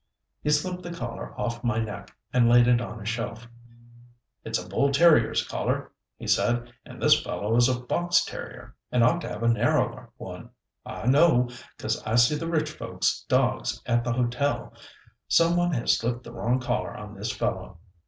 [0.41, 3.47] He slipped the collar off my neck, and laid it on a shelf.
[4.43, 9.03] "It's a bull terrier's collar," he said, "and this fellow is a fox terrier, and
[9.03, 10.49] ought to have a narrower one.
[10.87, 14.73] I know, 'cause I see the rich folks' dogs at the hotel.
[15.27, 17.77] Some one has slipped the wrong collar on this fellow.